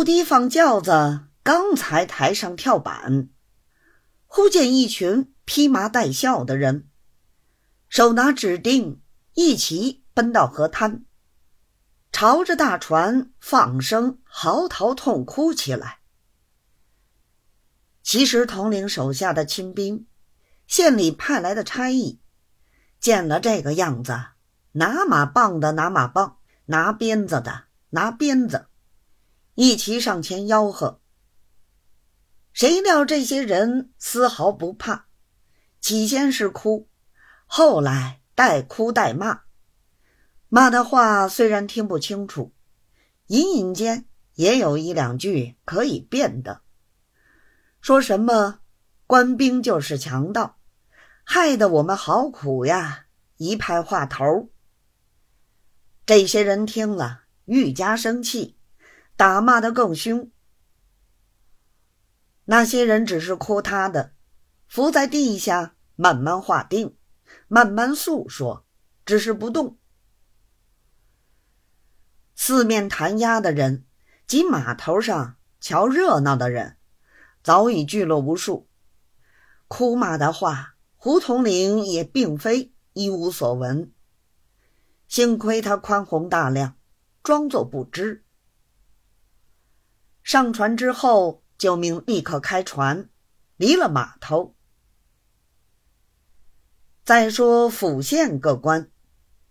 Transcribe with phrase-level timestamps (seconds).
[0.00, 3.28] 不提放轿子，刚才抬上跳板，
[4.24, 6.88] 忽见一群披麻戴孝的人，
[7.86, 9.02] 手拿纸钉，
[9.34, 11.04] 一齐奔到河滩，
[12.10, 15.98] 朝着大船放声嚎啕痛哭起来。
[18.02, 20.06] 其实统领手下的亲兵，
[20.66, 22.22] 县里派来的差役，
[22.98, 24.18] 见了这个样子，
[24.72, 28.68] 拿马棒的拿马棒，拿鞭子的拿鞭子。
[29.62, 31.02] 一齐上前吆喝，
[32.54, 35.08] 谁料这些人丝毫不怕，
[35.82, 36.88] 起先是哭，
[37.44, 39.42] 后来带哭带骂，
[40.48, 42.54] 骂的话虽然听不清楚，
[43.26, 46.62] 隐隐间也有一两句可以辨的，
[47.82, 48.60] 说什么
[49.06, 50.56] 官兵就是强盗，
[51.22, 53.04] 害得我们好苦呀！
[53.36, 54.48] 一派话头。
[56.06, 58.56] 这些人听了愈加生气。
[59.20, 60.30] 打骂的更凶，
[62.46, 64.14] 那些人只是哭他的，
[64.66, 66.96] 伏在地下慢慢画定，
[67.46, 68.64] 慢慢诉说，
[69.04, 69.76] 只是不动。
[72.34, 73.84] 四面弹压的人
[74.26, 76.78] 及码头上瞧热闹的人，
[77.42, 78.70] 早已聚了无数。
[79.68, 83.92] 哭骂的话，胡统领也并非一无所闻。
[85.08, 86.78] 幸亏他宽宏大量，
[87.22, 88.24] 装作不知。
[90.22, 93.08] 上船之后，就命立刻开船，
[93.56, 94.54] 离了码头。
[97.04, 98.90] 再说府县各官，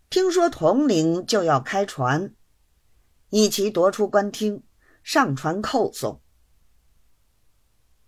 [0.09, 2.33] 听说统领就要开船，
[3.29, 4.63] 一齐夺出官厅，
[5.03, 6.21] 上船叩送。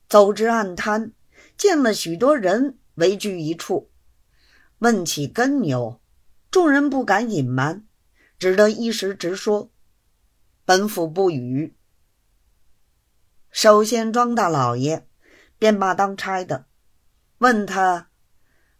[0.07, 1.13] 走至岸滩，
[1.57, 3.91] 见了许多人围聚一处，
[4.79, 5.99] 问起根由，
[6.49, 7.85] 众人不敢隐瞒，
[8.39, 9.71] 只得一时直说
[10.63, 11.75] ：“本府不语。”
[13.63, 15.07] 首先，庄大老爷
[15.59, 16.65] 便骂当差的，
[17.37, 18.09] 问他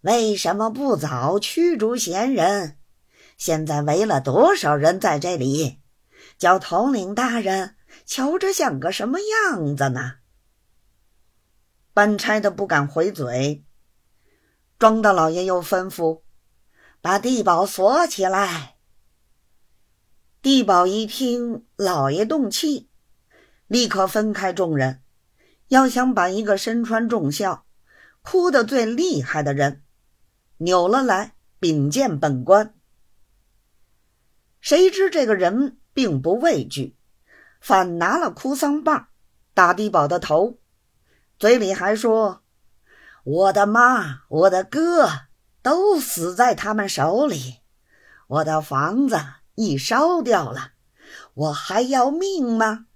[0.02, 2.80] 为什么不早驱逐闲人？
[3.38, 5.80] 现在围了多少人在这里？
[6.40, 7.75] 叫统领大人
[8.08, 10.14] 瞧着像个什么样子呢？
[11.94, 13.64] 办差的不敢回嘴。
[14.80, 16.24] 庄大老爷又吩咐
[17.02, 18.78] 把地保锁起来。
[20.41, 22.90] 地保一听，老爷动气。
[23.72, 25.02] 立刻分开众人，
[25.70, 27.66] 要想把一个身穿重孝、
[28.22, 29.82] 哭得最厉害的人
[30.58, 32.76] 扭了来禀见本官。
[34.59, 36.98] 谁知这个人并不畏惧，
[37.62, 39.08] 反拿了哭丧棒
[39.54, 40.59] 打低保的头，
[41.40, 42.44] 嘴里还说
[43.24, 45.08] ：“我的妈，我的哥
[45.62, 47.62] 都死在他们手里，
[48.28, 49.18] 我的房子
[49.56, 50.74] 已烧掉了，
[51.36, 52.88] 我还要命吗？”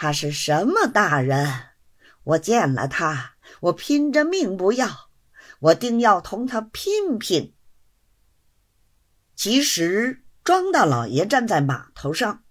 [0.00, 1.70] 他是什么大人？
[2.22, 5.10] 我见了他，我拼着命不要，
[5.58, 7.52] 我定要同他拼拼。
[9.34, 12.44] 其实庄大老爷站在码头上，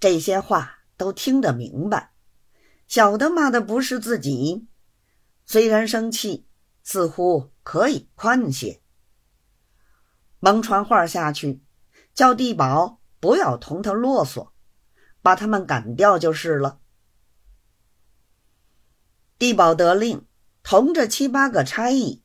[0.00, 2.12] 这些话都听得明白，
[2.88, 4.66] 晓得骂的不是自己，
[5.44, 6.46] 虽然生气，
[6.82, 8.80] 似乎可以宽些。
[10.38, 11.62] 蒙传话下去，
[12.14, 14.48] 叫地保不要同他啰嗦。
[15.22, 16.80] 把他们赶掉就是了。
[19.38, 20.26] 地保得令，
[20.62, 22.22] 同着七八个差役，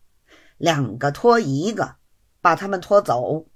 [0.57, 1.95] 两个拖一个，
[2.41, 3.47] 把他们拖走。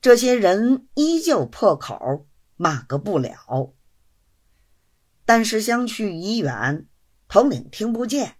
[0.00, 3.74] 这些人依旧破口骂个不了。
[5.24, 6.88] 但是相去已远，
[7.28, 8.36] 统领听不见，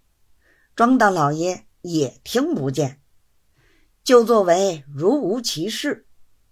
[0.75, 3.01] 庄大老爷也听不见，
[4.03, 6.05] 就作为如无其事，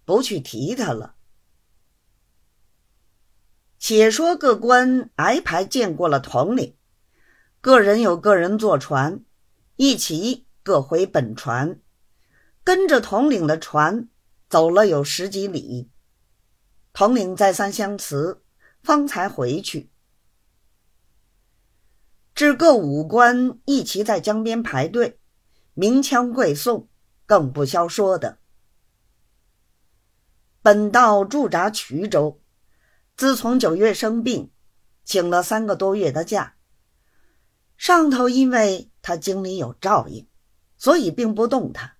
[0.06, 1.16] 不去提他了。
[3.82, 6.76] 且说各官挨排见过了统领，
[7.62, 9.24] 个人有个人坐船，
[9.76, 11.80] 一齐各回本船，
[12.62, 14.06] 跟着统领的船
[14.50, 15.88] 走了有十几里。
[16.92, 18.42] 统领再三相辞，
[18.82, 19.90] 方才回去。
[22.34, 25.18] 至各武官一齐在江边排队，
[25.72, 26.86] 鸣枪跪送，
[27.24, 28.36] 更不消说的。
[30.60, 32.36] 本道驻扎衢州。
[33.20, 34.50] 自从九月生病，
[35.04, 36.56] 请了三个多月的假。
[37.76, 40.26] 上头因为他经里有照应，
[40.78, 41.98] 所以并不动他。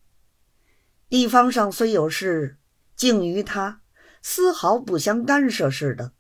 [1.11, 2.59] 地方上虽有事，
[2.97, 3.83] 竟与他
[4.23, 6.15] 丝毫不相干涉似的。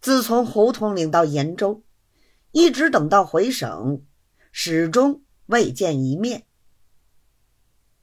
[0.00, 1.84] 自从胡统领到延州，
[2.50, 4.04] 一直等到回省，
[4.50, 6.48] 始终未见一面。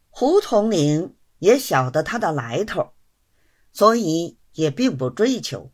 [0.09, 2.93] 胡统领也晓得他的来头，
[3.73, 4.38] 所以。
[4.53, 5.71] 也并不追求。